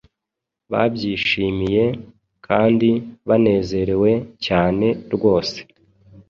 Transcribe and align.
babyishimiye 0.71 1.85
kandi 2.45 2.89
banezerewe 3.27 4.11
cyane 4.45 4.87
rwose. 5.13 5.57